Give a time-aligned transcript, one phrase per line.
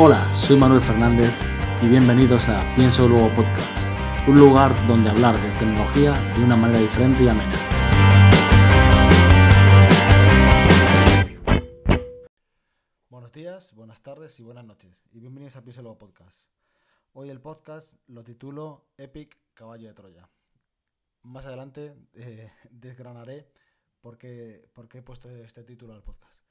[0.00, 1.34] Hola, soy Manuel Fernández
[1.82, 3.76] y bienvenidos a Pienso Luego Podcast,
[4.28, 7.52] un lugar donde hablar de tecnología de una manera diferente y amena.
[13.08, 16.46] Buenos días, buenas tardes y buenas noches y bienvenidos a Pienso Luego Podcast.
[17.12, 20.30] Hoy el podcast lo titulo Epic Caballo de Troya.
[21.22, 23.48] Más adelante eh, desgranaré
[24.00, 26.47] por qué, por qué he puesto este título al podcast.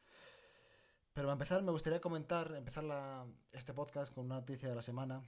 [1.17, 4.83] Pero para empezar, me gustaría comentar, empezar la- este podcast con una noticia de la
[4.83, 5.23] semana: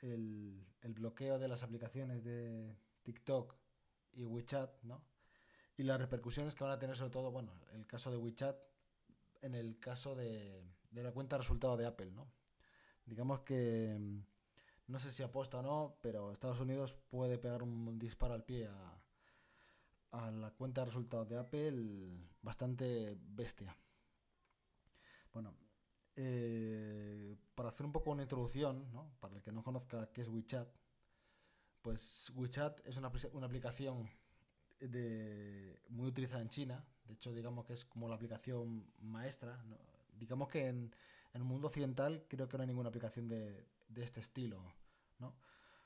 [0.00, 3.54] el, bloqueo de las aplicaciones de TikTok
[4.12, 5.00] y WeChat, ¿no?
[5.78, 8.58] Y las repercusiones que van a tener, sobre todo, bueno, el caso de WeChat,
[9.40, 12.30] en el caso de, la cuenta de resultado de Apple, ¿no?
[13.06, 13.98] Digamos que
[14.86, 18.66] no sé si aposta o no, pero Estados Unidos puede pegar un disparo al pie
[18.66, 19.02] a,
[20.10, 23.74] a la cuenta de resultados de Apple bastante bestia.
[25.32, 25.54] Bueno,
[26.16, 29.10] eh, para hacer un poco una introducción, ¿no?
[29.20, 30.68] para el que no conozca qué es WeChat,
[31.80, 34.08] pues WeChat es una, una aplicación
[34.78, 36.84] de, muy utilizada en China.
[37.04, 39.62] De hecho, digamos que es como la aplicación maestra.
[39.64, 39.78] ¿no?
[40.18, 40.94] Digamos que en,
[41.32, 44.62] en el mundo occidental creo que no hay ninguna aplicación de, de este estilo,
[45.18, 45.34] ¿no?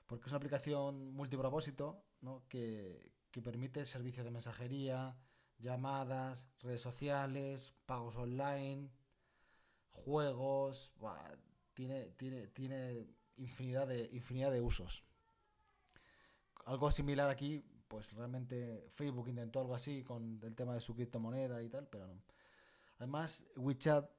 [0.07, 2.45] Porque es una aplicación multipropósito, ¿no?
[2.49, 5.17] Que, que permite servicios de mensajería,
[5.59, 8.91] llamadas, redes sociales, pagos online,
[9.97, 11.37] juegos, buah,
[11.75, 15.05] tiene, tiene, tiene infinidad de, infinidad de usos.
[16.65, 21.63] Algo similar aquí, pues realmente Facebook intentó algo así con el tema de su criptomoneda
[21.63, 22.23] y tal, pero no.
[22.99, 24.11] Además, WeChat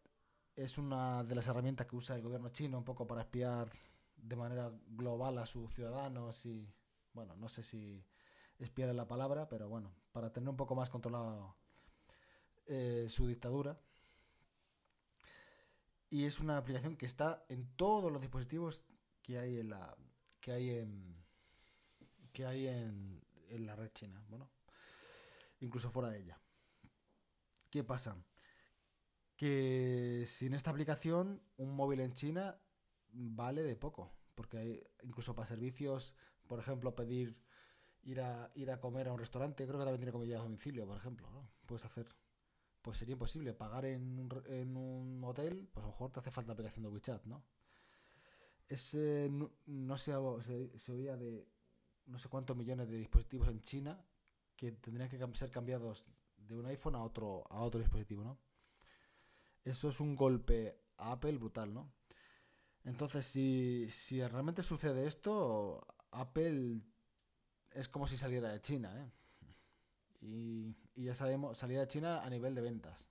[0.55, 3.71] es una de las herramientas que usa el gobierno chino un poco para espiar
[4.15, 6.67] de manera global a sus ciudadanos y,
[7.13, 8.03] bueno, no sé si
[8.59, 11.55] espiar es la palabra, pero bueno, para tener un poco más controlado
[12.65, 13.79] eh, su dictadura.
[16.09, 18.83] Y es una aplicación que está en todos los dispositivos
[19.21, 19.95] que hay en la
[20.39, 21.25] que hay en
[22.31, 24.49] que hay en, en la red china, bueno,
[25.59, 26.39] incluso fuera de ella.
[27.69, 28.15] ¿Qué pasa?
[29.35, 32.59] Que sin esta aplicación un móvil en China
[33.09, 36.13] vale de poco, porque hay, incluso para servicios,
[36.47, 37.37] por ejemplo, pedir
[38.03, 40.87] ir a ir a comer a un restaurante, creo que también tiene comida a domicilio,
[40.87, 41.49] por ejemplo, ¿no?
[41.65, 42.07] Puedes hacer
[42.87, 46.31] pues sería imposible pagar en un, en un hotel, pues a lo mejor te hace
[46.31, 47.43] falta la aplicación de WeChat, ¿no?
[48.65, 50.13] Ese no, no se,
[50.45, 51.45] se, se oía de
[52.05, 54.01] no sé cuántos millones de dispositivos en China
[54.55, 58.39] que tendrían que ser cambiados de un iPhone a otro a otro dispositivo, ¿no?
[59.65, 61.91] Eso es un golpe a Apple brutal, ¿no?
[62.85, 66.83] Entonces, si, si realmente sucede esto, Apple
[67.73, 69.11] es como si saliera de China, ¿eh?
[70.21, 73.07] Y, y ya sabemos, salida de China a nivel de ventas.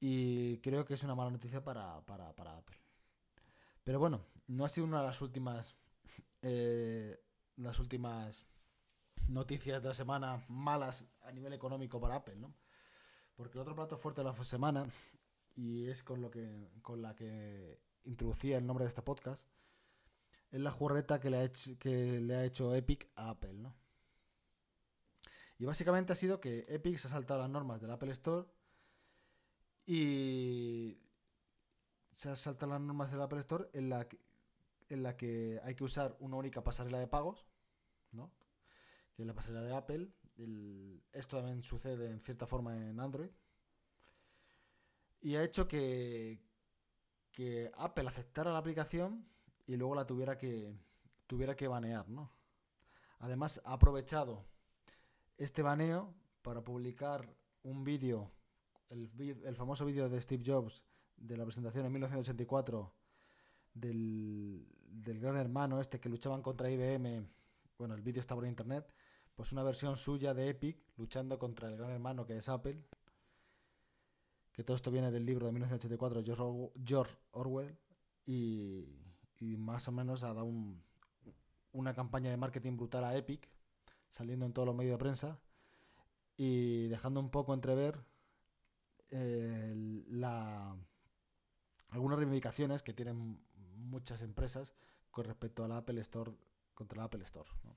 [0.00, 2.76] Y creo que es una mala noticia para, para, para Apple.
[3.84, 5.76] Pero bueno, no ha sido una de las últimas
[6.42, 7.22] eh,
[7.56, 8.46] las últimas
[9.28, 12.54] noticias de la semana malas a nivel económico para Apple, ¿no?
[13.36, 14.88] Porque el otro plato fuerte de la semana,
[15.54, 19.46] y es con lo que con la que introducía el nombre de este podcast,
[20.50, 23.79] es la jugarreta que le ha hecho, que le ha hecho Epic a Apple, ¿no?
[25.60, 28.48] Y básicamente ha sido que Epic se ha saltado las normas del Apple Store
[29.84, 30.98] y
[32.14, 34.18] se ha saltado las normas del Apple Store en la que,
[34.88, 37.46] en la que hay que usar una única pasarela de pagos,
[38.10, 38.32] ¿no?
[39.14, 40.08] Que es la pasarela de Apple.
[41.12, 43.30] Esto también sucede en cierta forma en Android.
[45.20, 46.42] Y ha hecho que,
[47.32, 49.28] que Apple aceptara la aplicación
[49.66, 50.74] y luego la tuviera que,
[51.26, 52.32] tuviera que banear, ¿no?
[53.18, 54.46] Además, ha aprovechado
[55.40, 58.30] este baneo para publicar un vídeo,
[58.90, 60.84] el, famoso vídeo de Steve Jobs
[61.16, 62.94] de la presentación en 1984
[63.72, 64.66] del,
[65.20, 67.26] gran hermano este que luchaban contra IBM.
[67.78, 68.92] Bueno, el vídeo está por internet.
[69.34, 72.84] Pues una versión suya de Epic luchando contra el gran hermano que es Apple.
[74.52, 77.78] Que todo esto viene del libro de 1984 George Orwell- George Orwell.
[78.26, 78.84] Y,
[79.38, 80.82] y más o menos ha dado un-
[81.72, 83.48] una campaña de marketing brutal a Epic,
[84.10, 85.40] saliendo en todos los medios de prensa
[86.36, 88.04] y dejando un poco entrever
[89.10, 89.74] eh,
[90.08, 90.76] la,
[91.90, 93.40] algunas reivindicaciones que tienen
[93.76, 94.74] muchas empresas
[95.10, 96.32] con respecto a la Apple Store
[96.74, 97.50] contra la Apple Store.
[97.64, 97.76] ¿no?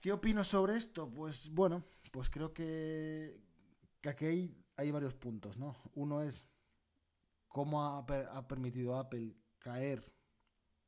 [0.00, 1.10] ¿Qué opino sobre esto?
[1.10, 3.40] Pues bueno, pues creo que,
[4.00, 4.26] que aquí
[4.76, 5.74] hay, varios puntos, ¿no?
[5.94, 6.46] Uno es
[7.48, 10.12] cómo ha, ha permitido Apple caer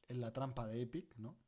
[0.08, 1.38] en la trampa de Epic, ¿no?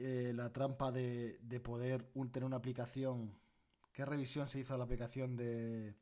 [0.00, 3.34] Eh, la trampa de, de poder un- tener una aplicación.
[3.92, 5.96] ¿Qué revisión se hizo a la aplicación de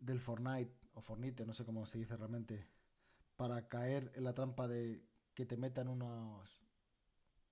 [0.00, 2.66] del Fortnite o Fornite, no sé cómo se dice realmente,
[3.36, 5.02] para caer en la trampa de
[5.34, 6.62] que te metan unos,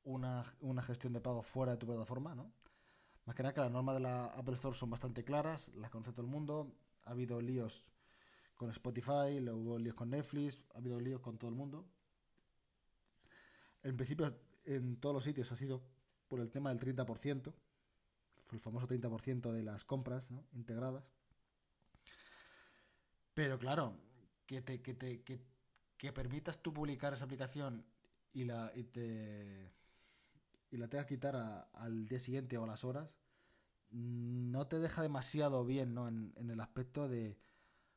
[0.05, 2.53] una, una gestión de pago fuera de tu plataforma, ¿no?
[3.27, 6.13] Más que nada que las normas de la Apple Store son bastante claras, las conoce
[6.13, 6.73] todo el mundo.
[7.05, 7.89] Ha habido líos
[8.57, 11.87] con Spotify, luego hubo líos con Netflix, ha habido líos con todo el mundo.
[13.83, 14.35] En principio,
[14.67, 15.83] en todos los sitios ha sido
[16.29, 17.55] por el tema del 30%,
[18.47, 20.45] fue el famoso 30% de las compras ¿no?
[20.53, 21.05] integradas.
[23.35, 23.97] Pero claro,
[24.47, 25.41] que te, que te que,
[25.97, 27.85] que permitas tú publicar esa aplicación
[28.33, 29.73] y la y te
[30.71, 33.09] y la tengas que quitar a- al día siguiente o a las horas,
[33.91, 36.09] no te deja demasiado bien, ¿no?
[36.09, 37.39] En, en el aspecto de,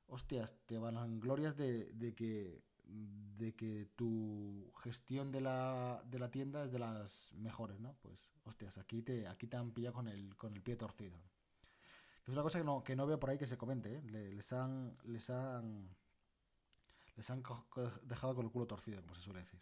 [0.08, 6.30] hostias, te van glorias de, de que de que tu gestión de la, de la
[6.30, 7.96] tienda es de las mejores, ¿no?
[8.02, 11.18] Pues, hostias, aquí te, aquí te han pillado con el, con el pie torcido.
[12.26, 14.02] Es una cosa que no, que no veo por ahí que se comente, ¿eh?
[14.04, 15.90] Le- les han, les han,
[17.16, 17.42] les han
[18.04, 19.62] dejado con el culo torcido, como se suele decir.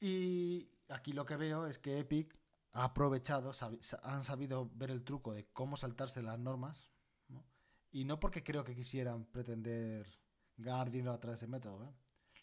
[0.00, 2.36] Y aquí lo que veo es que Epic
[2.72, 3.52] ha aprovechado,
[4.02, 6.90] han sabido ver el truco de cómo saltarse las normas,
[7.28, 7.44] ¿no?
[7.90, 10.06] Y no porque creo que quisieran pretender
[10.62, 11.92] ganar dinero a través de método, ¿eh?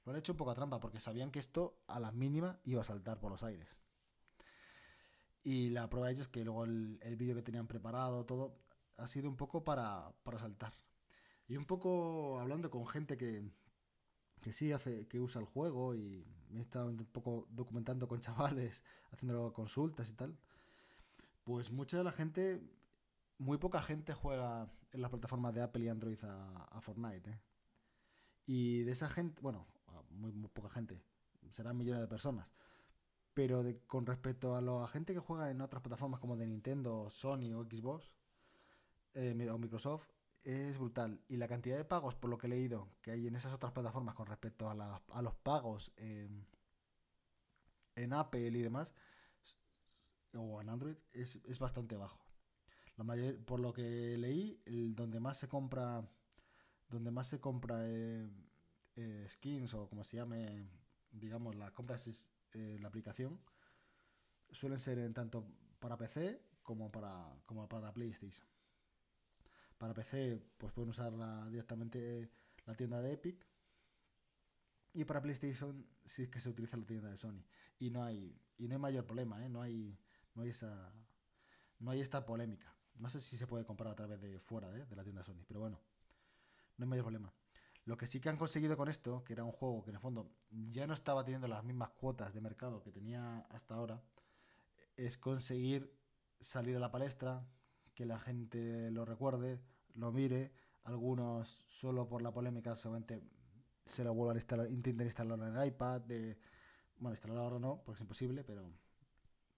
[0.06, 2.82] Lo han hecho un poco a trampa porque sabían que esto a la mínima iba
[2.82, 3.68] a saltar por los aires.
[5.44, 8.60] Y la prueba de ello es que luego el, el vídeo que tenían preparado, todo,
[8.98, 10.74] ha sido un poco para, para saltar.
[11.48, 13.50] Y un poco hablando con gente que,
[14.42, 18.22] que sí hace, que usa el juego y me he estado un poco documentando con
[18.22, 20.38] chavales, haciendo consultas y tal.
[21.44, 22.62] Pues mucha de la gente,
[23.38, 27.30] muy poca gente juega en las plataformas de Apple y Android a, a Fortnite.
[27.30, 27.40] ¿eh?
[28.52, 29.68] Y de esa gente, bueno,
[30.10, 31.00] muy, muy poca gente,
[31.52, 32.52] serán millones de personas.
[33.36, 37.12] Pero de- con respecto a la gente que juega en otras plataformas como de Nintendo,
[37.12, 38.12] Sony o Xbox
[39.14, 40.08] eh, o Microsoft,
[40.44, 41.22] es brutal.
[41.28, 43.72] Y la cantidad de pagos, por lo que he leído, que hay en esas otras
[43.72, 45.92] plataformas con respecto a, la- a los pagos
[47.96, 48.92] en Apple y demás,
[50.34, 52.20] o en Android, es, es bastante bajo.
[52.98, 56.04] La mayor, por lo que leí, el, donde más se compra,
[56.90, 58.30] donde más se compra eh,
[58.96, 60.70] eh, skins o como se llame,
[61.12, 63.40] digamos, la compra es eh, la aplicación,
[64.52, 65.46] suelen ser en tanto
[65.80, 67.14] para PC como para,
[67.46, 68.46] como para PlayStation.
[69.78, 72.30] Para PC, pues pueden usar la- directamente
[72.66, 73.46] la tienda de Epic.
[74.94, 77.44] Y para PlayStation sí que se utiliza la tienda de Sony.
[77.80, 79.48] Y no hay, y no hay mayor problema.
[79.50, 79.98] No hay,
[80.36, 80.92] no hay esa,
[81.80, 82.76] no hay esta polémica.
[82.96, 85.62] No sé si se puede comprar a través de fuera de la tienda Sony, pero
[85.62, 85.80] bueno,
[86.80, 87.34] no hay mayor problema.
[87.86, 90.02] Lo que sí que han conseguido con esto, que era un juego que en el
[90.02, 94.02] fondo ya no estaba teniendo las mismas cuotas de mercado que tenía hasta ahora,
[94.96, 95.94] es conseguir
[96.40, 97.46] salir a la palestra,
[97.94, 99.62] que la gente lo recuerde,
[99.96, 100.54] lo mire,
[100.84, 103.22] algunos solo por la polémica solamente
[103.86, 106.02] se lo vuelvan a instalar, intenten instalarlo en el iPad,
[106.98, 108.72] bueno, instalarlo ahora no, porque es imposible, pero,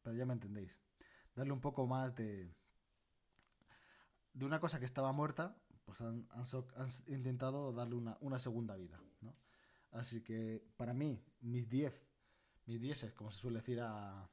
[0.01, 0.79] pero ya me entendéis.
[1.35, 2.53] Darle un poco más de,
[4.33, 9.01] de una cosa que estaba muerta, pues han, han intentado darle una, una segunda vida,
[9.21, 9.35] ¿no?
[9.91, 12.07] Así que para mí, mis 10,
[12.65, 14.29] mis 10, como se suele decir a,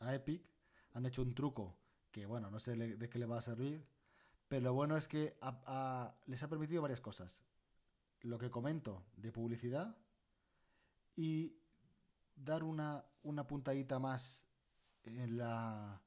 [0.00, 0.42] a Epic,
[0.92, 1.76] han hecho un truco
[2.10, 3.86] que, bueno, no sé de qué le va a servir,
[4.48, 5.36] pero lo bueno es que
[6.26, 7.42] les ha permitido varias cosas.
[8.20, 9.96] Lo que comento de publicidad
[11.16, 11.56] y
[12.36, 14.46] dar una, una puntadita más
[15.04, 16.02] en la,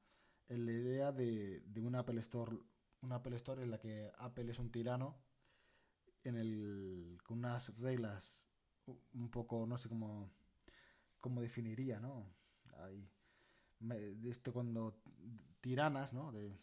[0.48, 2.58] en la idea de, de un Apple Store,
[3.02, 5.16] una Apple Store en la que Apple es un tirano,
[6.24, 8.44] en el, con unas reglas
[9.14, 10.30] un poco, no sé cómo,
[11.18, 12.26] cómo definiría, ¿no?
[12.78, 13.08] Ahí,
[13.80, 15.00] de esto cuando
[15.60, 16.32] tiranas, ¿no?
[16.32, 16.58] De,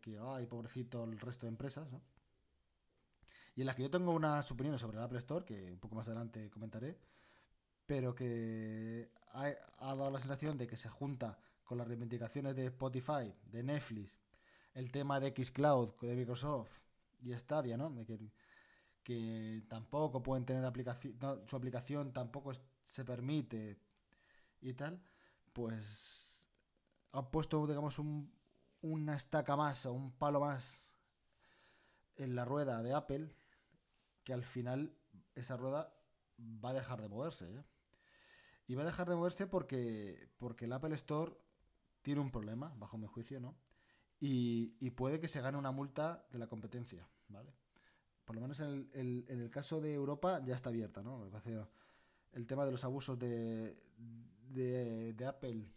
[0.00, 2.02] que, ay, pobrecito el resto de empresas, ¿no?
[3.54, 5.94] Y en la que yo tengo unas opiniones sobre el Apple Store, que un poco
[5.94, 6.98] más adelante comentaré,
[7.86, 9.46] pero que ha,
[9.78, 14.18] ha dado la sensación de que se junta con las reivindicaciones de Spotify, de Netflix,
[14.76, 16.80] el tema de Xcloud, de Microsoft
[17.22, 18.04] y Stadia, ¿no?
[18.04, 18.18] Que,
[19.02, 22.52] que tampoco pueden tener aplicación, su aplicación tampoco
[22.84, 23.78] se permite
[24.60, 25.02] y tal,
[25.54, 26.46] pues
[27.12, 28.30] ha puesto, digamos, un,
[28.82, 30.86] una estaca más o un palo más
[32.16, 33.34] en la rueda de Apple,
[34.24, 34.94] que al final
[35.34, 35.94] esa rueda
[36.38, 37.46] va a dejar de moverse.
[37.46, 37.64] ¿eh?
[38.66, 41.32] Y va a dejar de moverse porque, porque el Apple Store
[42.02, 43.56] tiene un problema, bajo mi juicio, ¿no?
[44.18, 47.52] Y, y puede que se gane una multa de la competencia, ¿vale?
[48.24, 51.28] Por lo menos en el, en el caso de Europa ya está abierta, ¿no?
[52.32, 53.76] El tema de los abusos de,
[54.48, 55.70] de, de Apple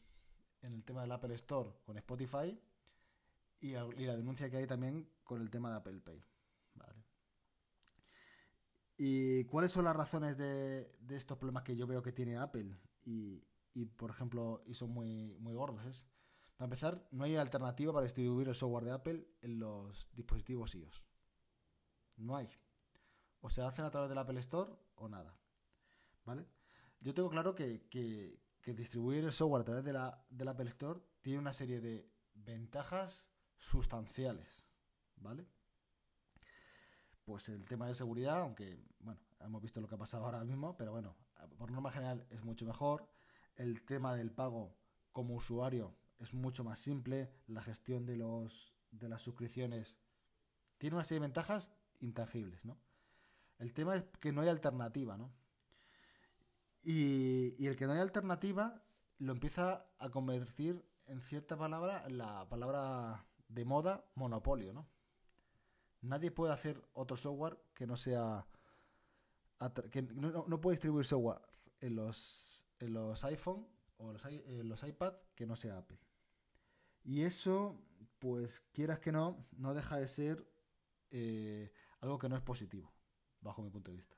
[0.61, 2.59] en el tema del Apple Store con Spotify
[3.61, 6.23] y, la denuncia que hay también con el tema de Apple Pay.
[9.01, 12.75] ¿Y cuáles son las razones de, de estos problemas que yo veo que tiene Apple?
[13.05, 13.41] Y,
[13.73, 15.85] y, por ejemplo, y son muy, muy gordos.
[15.85, 16.05] Es,
[16.59, 21.05] para empezar, no hay alternativa para distribuir el software de Apple en los dispositivos iOS.
[22.17, 22.49] No hay.
[23.39, 25.33] O se hacen a través del Apple Store o nada.
[26.25, 26.45] ¿Vale?
[26.99, 28.41] Yo tengo claro que, que,
[28.73, 33.25] distribuir el software a través de la, del Apple Store tiene una serie de ventajas
[33.57, 34.65] sustanciales.
[35.15, 35.47] ¿Vale?
[37.23, 40.75] Pues el tema de seguridad, aunque, bueno, hemos visto lo que ha pasado ahora mismo,
[40.75, 41.15] pero bueno,
[41.57, 43.09] por norma general es mucho mejor.
[43.55, 44.75] El tema del pago
[45.13, 47.31] como usuario es mucho más simple.
[47.47, 49.97] La gestión de, los, de las suscripciones
[50.77, 52.77] tiene una serie de ventajas intangibles, ¿no?
[53.57, 55.33] El tema es que no hay alternativa, ¿no?
[56.81, 58.81] Y, y el que no hay alternativa
[59.17, 64.87] lo empieza a convertir en cierta palabra la palabra de moda monopolio, ¿no?
[66.01, 68.47] Nadie puede hacer otro software que no sea
[69.91, 71.41] que no, no, puede distribuir software
[71.81, 75.99] en los en los iPhone o los, en los iPad que no sea Apple.
[77.09, 77.75] Y eso,
[78.19, 80.47] pues quieras que no, no deja de ser
[81.09, 82.93] eh, algo que no es positivo,
[83.41, 84.15] bajo mi punto de vista.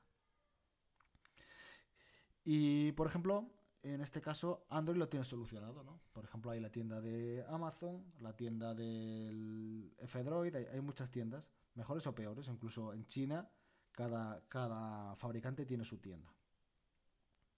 [2.44, 3.50] Y, por ejemplo,
[3.82, 6.02] en este caso, Android lo tiene solucionado, ¿no?
[6.12, 11.48] Por ejemplo, hay la tienda de Amazon, la tienda del F-Droid, hay, hay, muchas tiendas,
[11.74, 13.48] mejores o peores, incluso en China,
[13.92, 16.30] cada, cada fabricante tiene su tienda.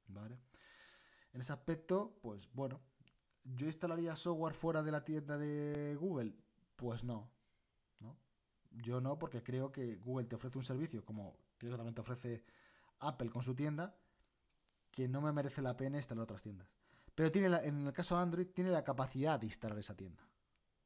[0.06, 0.38] ¿Vale?
[1.32, 2.80] En ese aspecto, pues bueno,
[3.44, 6.34] ¿yo instalaría software fuera de la tienda de Google?
[6.76, 7.30] Pues no,
[8.00, 8.16] ¿no?
[8.70, 12.00] Yo no, porque creo que Google te ofrece un servicio, como creo que también te
[12.00, 12.44] ofrece
[13.00, 13.96] Apple con su tienda,
[14.90, 16.68] que no me merece la pena instalar otras tiendas.
[17.14, 20.26] Pero tiene la, en el caso de Android tiene la capacidad de instalar esa tienda.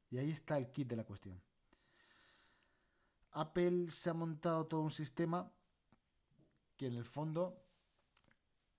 [0.09, 1.41] Y ahí está el kit de la cuestión.
[3.31, 5.51] Apple se ha montado todo un sistema
[6.77, 7.63] que en el fondo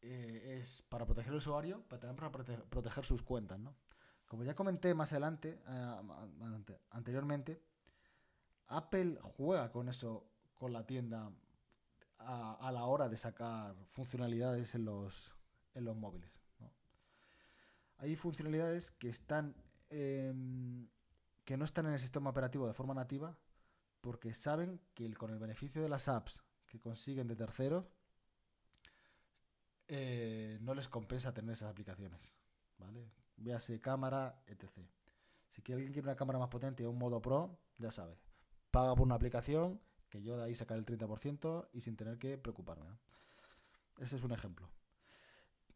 [0.03, 2.31] eh, es para proteger al usuario, pero también para
[2.69, 3.75] proteger, sus cuentas, ¿no?
[4.27, 7.61] Como ya comenté más adelante, eh, anteriormente,
[8.69, 11.33] Apple juega con eso, con la tienda
[12.19, 15.35] a, la hora de sacar funcionalidades en los,
[15.75, 16.31] en los móviles.
[17.99, 19.55] Hay funcionalidades que están
[19.91, 20.33] eh,
[21.45, 23.37] que no están en el sistema operativo de forma nativa
[24.01, 27.87] porque saben que con el beneficio de las apps que consiguen de terceros
[29.93, 32.33] eh, no les compensa tener esas aplicaciones.
[32.79, 33.11] ¿Vale?
[33.37, 34.71] Véase cámara, etc.
[35.51, 38.17] Si alguien quiere una cámara más potente o un modo pro, ya sabe.
[38.71, 42.39] Paga por una aplicación que yo de ahí sacar el 30% y sin tener que
[42.39, 42.87] preocuparme.
[43.99, 44.69] Ese es un ejemplo.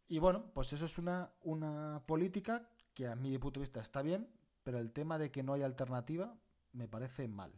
[0.07, 4.01] Y bueno, pues eso es una, una política que a mi punto de vista está
[4.03, 4.29] bien,
[4.63, 6.39] pero el tema de que no hay alternativa
[6.73, 7.53] me parece mal.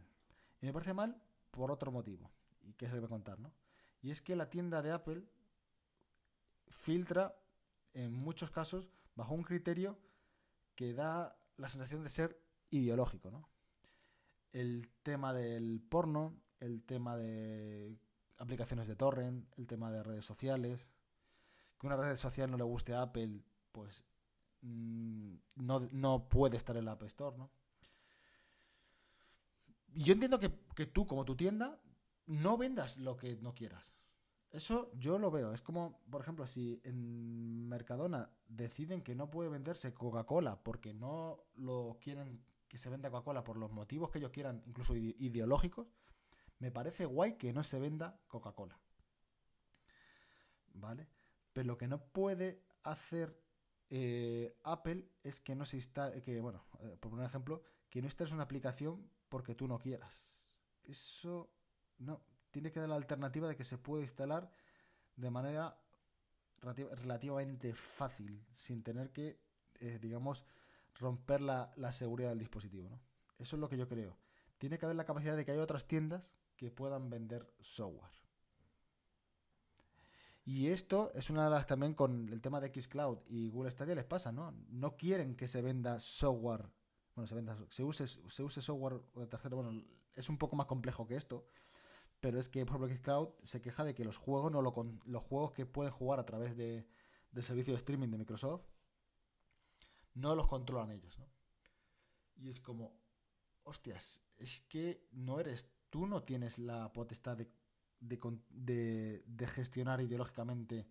[0.59, 1.21] Y me parece mal
[1.51, 3.53] por otro motivo, y que se voy a contar, ¿no?
[4.01, 5.23] Y es que la tienda de Apple
[6.69, 7.35] filtra
[7.93, 9.97] en muchos casos bajo un criterio
[10.75, 13.49] que da la sensación de ser ideológico, ¿no?
[14.51, 17.97] El tema del porno, el tema de
[18.37, 20.87] aplicaciones de torrent, el tema de redes sociales.
[21.79, 24.03] Que una red social no le guste a Apple, pues
[24.61, 27.51] mmm, no, no, puede estar en la App Store, ¿no?
[29.93, 31.79] Y yo entiendo que, que tú, como tu tienda,
[32.25, 33.96] no vendas lo que no quieras.
[34.51, 35.53] Eso yo lo veo.
[35.53, 41.43] Es como, por ejemplo, si en Mercadona deciden que no puede venderse Coca-Cola porque no
[41.55, 45.87] lo quieren que se venda Coca-Cola por los motivos que ellos quieran, incluso ideológicos,
[46.59, 48.79] me parece guay que no se venda Coca-Cola.
[50.73, 51.07] ¿Vale?
[51.53, 53.41] Pero lo que no puede hacer
[53.89, 58.07] eh, Apple es que no se instale, que, bueno, eh, por un ejemplo, que no
[58.07, 60.29] instales una aplicación porque tú no quieras.
[60.83, 61.51] Eso
[61.97, 62.21] no,
[62.57, 64.51] tiene que dar la alternativa de que se puede instalar
[65.15, 65.79] de manera
[66.59, 69.39] relativamente fácil, sin tener que,
[69.75, 70.43] eh, digamos,
[70.95, 72.89] romper la, la, seguridad del dispositivo.
[72.89, 72.99] ¿no?
[73.37, 74.17] Eso es lo que yo creo.
[74.57, 78.09] Tiene que haber la capacidad de que haya otras tiendas que puedan vender software.
[80.43, 83.93] Y esto es una de las también con el tema de Xcloud y Google Stadia
[83.93, 84.51] les pasa, ¿no?
[84.69, 86.71] No quieren que se venda software,
[87.13, 89.83] bueno, se venda, se use, se use software de tercero, bueno,
[90.15, 91.45] es un poco más complejo que esto,
[92.19, 95.23] pero es que ejemplo Xcloud se queja de que los juegos no lo con, los
[95.23, 96.87] juegos que pueden jugar a través de,
[97.31, 98.63] del servicio de streaming de Microsoft
[100.13, 101.29] no los controlan ellos, ¿no?
[102.37, 102.99] Y es como,
[103.63, 107.51] hostias, es que no eres, tú no tienes la potestad de,
[107.99, 108.19] de,
[108.49, 110.87] de, de gestionar ideológicamente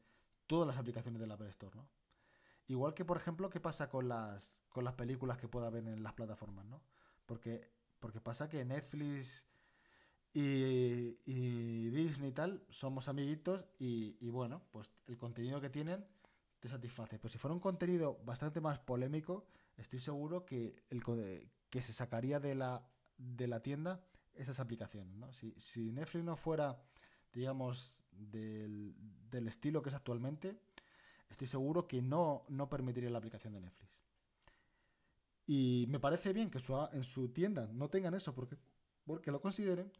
[0.47, 1.89] todas las aplicaciones del Apple Store, ¿no?
[2.69, 6.03] Igual que, por ejemplo, qué pasa con las, con las películas que pueda haber en
[6.03, 6.83] las plataformas, ¿no?
[7.25, 9.46] Porque, porque pasa que Netflix
[10.39, 16.05] Y, y Disney y tal, somos amiguitos y, y bueno, pues el contenido que tienen
[16.61, 17.19] te satisface.
[17.19, 19.47] Pero si fuera un contenido bastante más polémico,
[19.79, 21.03] estoy seguro que, el,
[21.71, 25.17] que se sacaría de la, de la tienda esas aplicaciones.
[25.17, 25.33] ¿no?
[25.33, 26.83] Si, si Netflix no fuera,
[27.33, 28.95] digamos, del,
[29.31, 30.61] del estilo que es actualmente,
[31.31, 33.91] estoy seguro que no, no permitiría la aplicación de Netflix.
[35.47, 38.59] Y me parece bien que su- en su tienda no tengan eso porque,
[39.07, 39.91] porque lo consideren,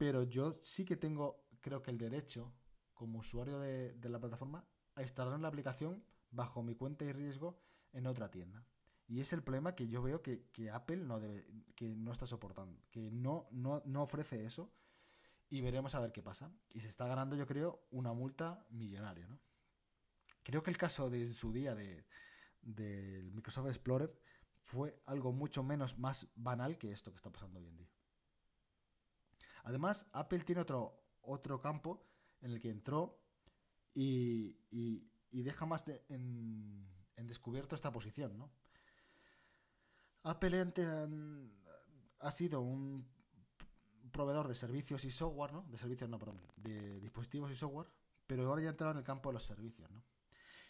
[0.00, 2.54] pero yo sí que tengo, creo que el derecho,
[2.94, 4.64] como usuario de, la plataforma,
[4.94, 7.60] a instalar la aplicación bajo mi cuenta y riesgo
[7.92, 8.64] en otra tienda.
[9.06, 12.80] Y es el problema que yo veo que, Apple no debe, que no está soportando,
[12.90, 14.72] que no, no, no ofrece eso.
[15.50, 16.50] Y veremos a ver qué pasa.
[16.70, 19.38] Y se está ganando, yo creo, una multa millonaria, ¿no?
[20.42, 22.06] Creo que el caso de su día de,
[22.62, 24.18] del Microsoft Explorer
[24.62, 27.99] fue algo mucho menos más banal que esto que está pasando hoy en día.
[29.64, 32.06] Además, Apple tiene otro, otro campo
[32.40, 33.20] en el que entró
[33.94, 35.06] y, y-
[35.42, 38.50] deja más en, descubierto esta posición, ¿no?
[40.22, 40.72] Apple
[42.20, 43.06] ha sido un
[44.10, 45.62] proveedor de servicios y software, ¿no?
[45.70, 47.88] De servicios, no, perdón, de dispositivos y software,
[48.26, 50.02] pero ahora ya ha entrado en el campo de los servicios, ¿no?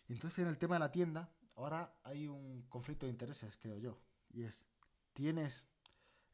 [0.08, 3.78] Y entonces en el tema de la tienda, ahora hay un conflicto de intereses, creo
[3.78, 4.64] yo, y es,
[5.12, 5.68] tienes,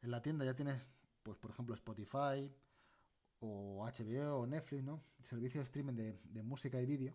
[0.01, 0.91] en la tienda ya tienes,
[1.27, 2.49] pues por ejemplo, Spotify
[3.41, 5.03] o HBO o Netflix, ¿no?
[5.21, 7.13] Servicios de streaming de, música y vídeo,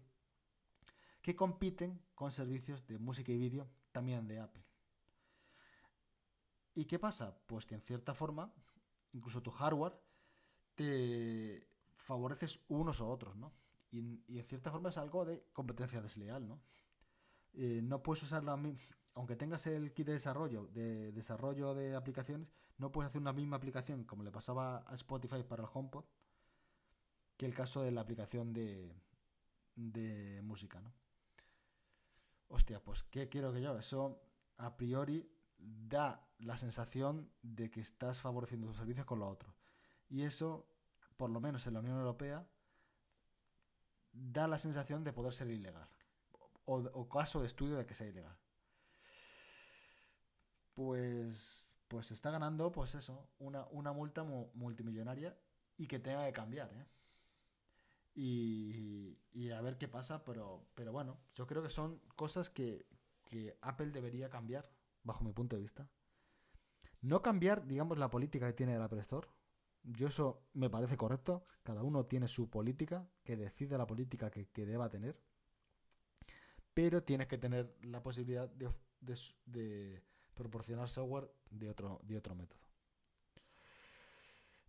[1.23, 4.63] que compiten con servicios de música y vídeo también de Apple.
[6.75, 7.39] ¿Y qué pasa?
[7.47, 8.53] Pues que en cierta forma,
[9.15, 9.99] incluso tu hardware,
[10.75, 13.55] te favoreces unos o otros, ¿no?
[13.91, 16.61] Y, en- cierta forma es algo de competencia desleal, ¿no?
[17.55, 18.61] Eh, no puedes usar la
[19.15, 22.49] aunque tengas el kit de desarrollo de desarrollo de aplicaciones,
[22.83, 26.05] no puedes hacer una misma aplicación como le pasaba a Spotify para el HomePod
[27.37, 28.93] que el caso de la aplicación de,
[29.77, 30.93] de música, ¿no?
[32.49, 33.79] Hostia, pues ¿qué quiero que yo?
[33.79, 34.21] Eso
[34.59, 39.55] a priori da la sensación de que estás favoreciendo tus servicios con lo otro.
[40.09, 40.67] Y eso,
[41.17, 42.45] por lo menos en la Unión Europea,
[44.13, 45.89] da la sensación de poder ser ilegal.
[46.65, 48.37] O, o caso de estudio de que sea ilegal.
[50.75, 51.62] Pues,
[51.93, 55.31] pues está ganando, pues eso, una, una multa mu- multimillonaria
[55.77, 56.87] y que tenga que cambiar, ¿eh?
[58.15, 62.87] Y, y a ver qué pasa, pero, pero bueno, yo creo que son cosas que,
[63.25, 64.71] que Apple debería cambiar,
[65.03, 65.89] bajo mi punto de vista.
[67.01, 69.29] No cambiar, digamos, la política que tiene el Apple Store.
[69.83, 71.45] Yo eso me parece correcto.
[71.63, 75.21] Cada uno tiene su política, que decide la política que, que deba tener.
[76.75, 80.03] Pero tienes que tener la posibilidad de
[80.35, 82.63] proporcionar software de otro, de otro método.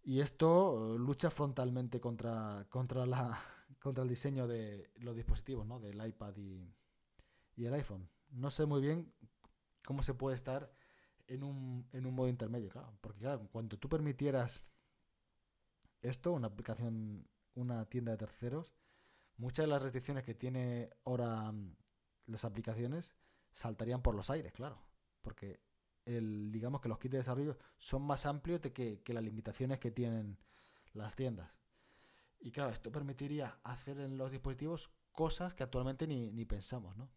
[0.04, 3.40] Y esto eh, lucha frontalmente contra, contra, la,
[3.82, 5.80] contra el diseño de los dispositivos, ¿no?
[5.80, 6.76] Del iPad y,
[7.58, 8.10] el iPhone.
[8.30, 9.14] No sé muy bien
[9.86, 10.74] cómo se puede estar
[11.28, 12.98] en un, en un modo intermedio, claro.
[13.00, 14.66] Porque claro, en cuanto tú permitieras
[16.02, 18.76] esto, una aplicación, una tienda de terceros,
[19.38, 21.76] muchas de las restricciones que tiene ahora mm,
[22.26, 23.16] las aplicaciones
[23.54, 24.82] saltarían por los aires, claro.
[25.24, 25.60] Porque
[26.06, 30.38] el, digamos que los kits de desarrollo son más amplios que, las limitaciones que tienen
[30.94, 31.50] las tiendas.
[32.40, 37.10] Y claro, esto permitiría hacer en los dispositivos cosas que actualmente ni, pensamos, ¿no?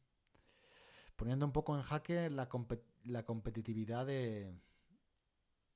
[1.17, 2.49] Poniendo un poco en jaque la,
[3.05, 4.55] la competitividad de,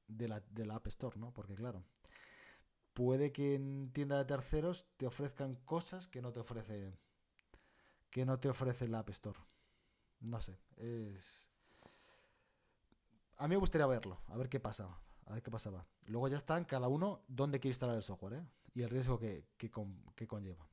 [0.06, 1.32] de, la, de la App Store, ¿no?
[1.32, 1.84] Porque claro,
[2.92, 6.96] puede que en tienda de terceros te ofrezcan cosas que no te ofrece
[8.10, 9.38] que no te ofrece la App Store.
[10.20, 11.49] No sé, es
[13.40, 14.86] a mí me gustaría verlo, a ver qué pasa,
[15.26, 15.86] a ver qué pasaba.
[16.06, 18.46] Luego ya está en cada uno dónde quiere instalar el software, ¿eh?
[18.74, 20.68] Y el riesgo que, que, con- que conlleva.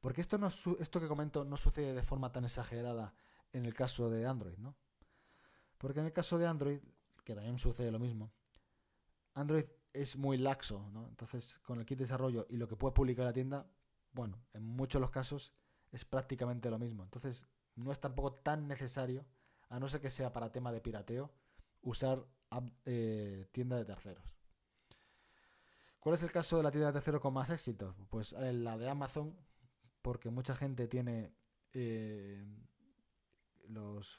[0.00, 3.14] Porque esto, no, esto que comento no sucede de forma tan exagerada
[3.54, 4.76] en el caso de Android, ¿no?
[5.78, 6.80] Porque en el caso de Android,
[7.24, 8.30] que también sucede lo mismo,
[9.32, 11.08] Android es muy laxo, ¿no?
[11.08, 13.66] Entonces, con el kit de desarrollo y lo que puede publicar la tienda,
[14.12, 15.54] bueno, en muchos de los casos
[15.90, 17.02] es prácticamente lo mismo.
[17.02, 19.24] Entonces, no es tampoco tan necesario,
[19.68, 21.32] a no ser que sea para tema de pirateo,
[21.82, 22.26] usar
[22.84, 24.24] eh, tienda de terceros.
[25.98, 27.96] ¿Cuál es el caso de la tienda de terceros con más éxito?
[28.10, 29.36] Pues eh, la de Amazon,
[30.02, 31.34] porque mucha gente tiene
[31.72, 32.44] eh,
[33.68, 34.18] los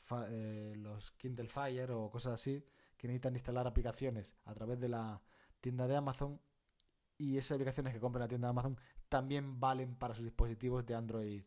[1.18, 2.66] Kindle Fire o cosas así
[2.98, 5.22] que necesitan instalar aplicaciones a través de la
[5.62, 6.42] tienda de Amazon
[7.18, 8.78] y esas aplicaciones que compran en la tienda de Amazon
[9.10, 11.44] también valen para sus dispositivos de Android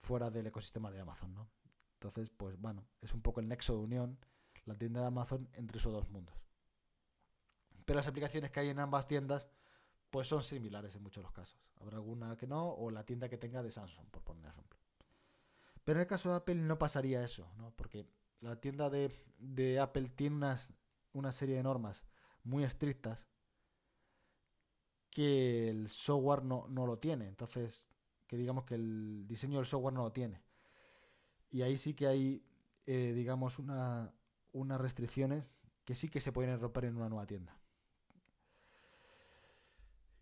[0.00, 1.48] fuera del ecosistema de Amazon, ¿no?
[2.02, 4.18] Entonces, pues bueno, es un poco el nexo de unión,
[4.64, 6.34] la tienda de Amazon entre esos dos mundos.
[7.84, 9.48] Pero las aplicaciones que hay en ambas tiendas
[10.10, 11.60] pues son similares en muchos de los casos.
[11.80, 14.80] Habrá alguna que no, o la tienda que tenga de Samsung, por poner ejemplo.
[15.84, 17.70] Pero en el caso de Apple no pasaría eso, ¿no?
[17.76, 18.04] Porque
[18.40, 20.72] la tienda de, Apple tiene unas,
[21.12, 22.02] una serie de normas
[22.42, 23.28] muy estrictas
[25.08, 27.28] que el software no, no lo tiene.
[27.28, 27.94] Entonces,
[28.26, 30.42] que digamos que el diseño del software no lo tiene.
[31.52, 32.42] Y ahí sí que hay,
[32.86, 34.12] eh, digamos, una,
[34.52, 37.56] unas restricciones que sí que se pueden romper en una nueva tienda.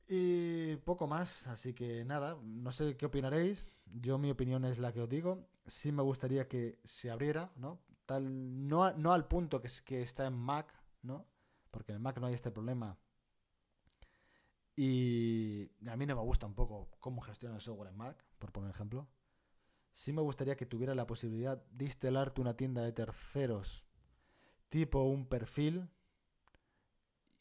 [0.08, 3.64] Y poco más, así que nada, no sé qué opinaréis.
[3.92, 5.46] Yo mi opinión es la que os digo.
[5.66, 7.80] Sí me gustaría que se abriera, ¿no?
[8.06, 11.28] Tal, no, no al punto que, que está en Mac, ¿no?
[11.70, 12.98] Porque en Mac no hay este problema.
[14.74, 18.50] Y a mí no me gusta un poco cómo gestiona el software en Mac, por
[18.50, 19.06] poner ejemplo.
[19.92, 23.84] Sí me gustaría que tuviera la posibilidad de instalarte una tienda de terceros,
[24.68, 25.90] tipo un perfil,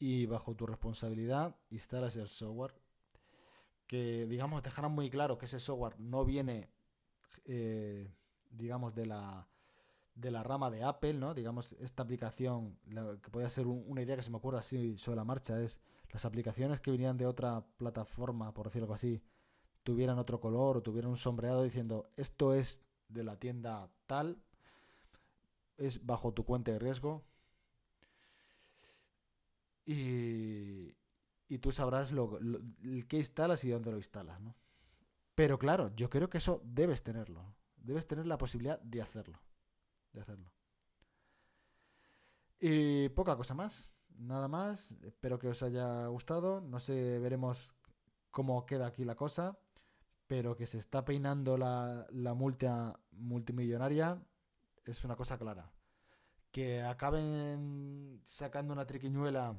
[0.00, 2.74] y bajo tu responsabilidad instalas el software.
[3.86, 6.70] Que, digamos, dejarán muy claro que ese software no viene,
[7.44, 8.10] eh,
[8.50, 9.48] digamos, de la,
[10.14, 11.34] de la rama de Apple, ¿no?
[11.34, 12.78] Digamos, esta aplicación,
[13.22, 16.24] que puede ser una idea que se me ocurre así sobre la marcha, es las
[16.24, 19.22] aplicaciones que venían de otra plataforma, por decirlo así,
[19.90, 24.40] tuvieran otro color o tuvieran un sombreado diciendo esto es de la tienda tal,
[25.78, 27.24] es bajo tu cuenta de riesgo,
[29.84, 30.94] y,
[31.48, 32.38] y tú sabrás lo,
[33.08, 34.54] qué instalas y dónde lo instalas, ¿no?
[35.34, 37.56] Pero claro, yo creo que eso debes tenerlo.
[37.74, 39.40] Debes tener la posibilidad de hacerlo.
[40.12, 40.52] De hacerlo.
[42.60, 43.90] Y poca cosa más.
[44.18, 44.92] Nada más.
[45.02, 46.60] Espero que os haya gustado.
[46.60, 47.72] No sé, veremos
[48.30, 49.58] cómo queda aquí la cosa.
[50.30, 54.22] Pero que se está peinando la, la multa multimillonaria
[54.84, 55.72] es una cosa clara.
[56.52, 59.58] Que acaben sacando una triquiñuela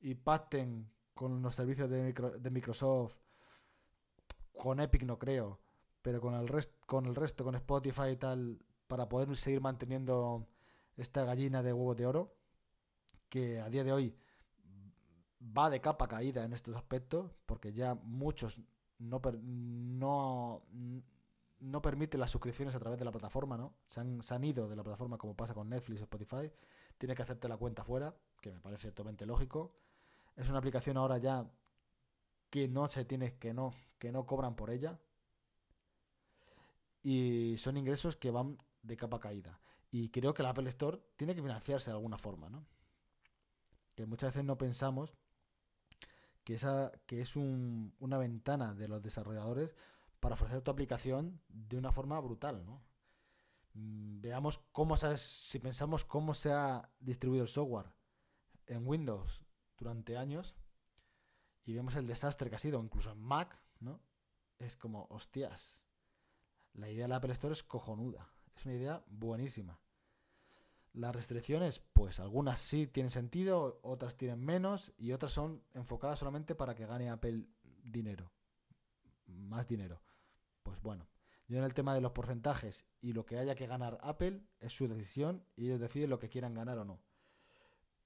[0.00, 3.18] y pacten con los servicios de, de Microsoft,
[4.52, 5.60] con Epic no creo,
[6.02, 10.48] pero con el, rest, con el resto, con Spotify y tal, para poder seguir manteniendo
[10.96, 12.36] esta gallina de huevos de oro,
[13.28, 14.18] que a día de hoy
[15.40, 18.60] va de capa caída en estos aspectos, porque ya muchos
[18.98, 20.62] no, no,
[21.60, 23.74] no permiten las suscripciones a través de la plataforma, ¿no?
[23.86, 26.52] Se han, se han ido de la plataforma como pasa con Netflix o Spotify.
[26.98, 29.74] Tiene que hacerte la cuenta fuera, que me parece totalmente lógico.
[30.36, 31.50] Es una aplicación ahora ya
[32.50, 34.98] que no se tiene, que no, que no cobran por ella.
[37.02, 39.60] Y son ingresos que van de capa caída.
[39.90, 42.66] Y creo que la Apple Store tiene que financiarse de alguna forma, ¿no?
[43.94, 45.14] Que muchas veces no pensamos
[46.48, 49.74] que, esa, que es una ventana de los desarrolladores
[50.18, 52.82] para ofrecer tu aplicación de una forma brutal, ¿no?
[53.74, 57.92] Mm, veamos cómo si pensamos cómo se ha distribuido el software
[58.64, 59.44] en Windows
[59.76, 60.56] durante años
[61.66, 64.00] y vemos el desastre que ha sido, incluso en Mac, ¿no?
[64.58, 65.82] Es como, hostias,
[66.72, 69.78] la idea de la Apple Store es cojonuda, es una idea buenísima.
[70.92, 76.54] Las restricciones, pues algunas sí tienen sentido, otras tienen menos y otras son enfocadas solamente
[76.54, 77.44] para que gane Apple
[77.84, 78.32] dinero,
[79.26, 80.02] más dinero.
[80.62, 81.08] Pues bueno,
[81.46, 84.72] yo en el tema de los porcentajes y lo que haya que ganar Apple es
[84.72, 87.00] su decisión y ellos deciden lo que quieran ganar o no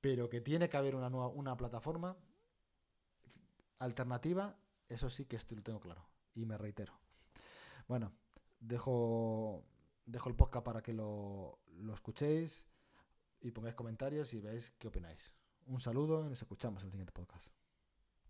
[0.03, 2.17] pero que tiene que haber una nueva una plataforma
[3.79, 6.93] alternativa, eso sí que esto lo tengo claro y me reitero.
[7.89, 8.13] Bueno,
[8.61, 9.65] dejo
[10.05, 12.67] dejo el podcast para que lo, lo escuchéis
[13.43, 15.35] y pongáis comentarios y veáis qué opináis.
[15.67, 17.62] Un saludo y nos escuchamos en el siguiente podcast.